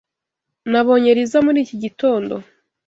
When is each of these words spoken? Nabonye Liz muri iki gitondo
Nabonye 0.71 1.09
Liz 1.17 1.33
muri 1.45 1.59
iki 1.65 1.75
gitondo 1.83 2.33